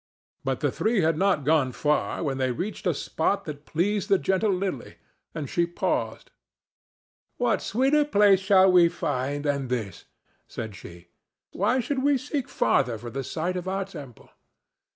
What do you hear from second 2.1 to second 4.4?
when they reached a spot that pleased the